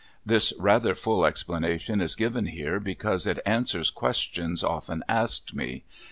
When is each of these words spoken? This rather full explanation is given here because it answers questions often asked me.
This 0.25 0.51
rather 0.57 0.95
full 0.95 1.27
explanation 1.27 2.01
is 2.01 2.15
given 2.15 2.47
here 2.47 2.79
because 2.79 3.27
it 3.27 3.37
answers 3.45 3.91
questions 3.91 4.63
often 4.63 5.03
asked 5.07 5.53
me. 5.53 5.83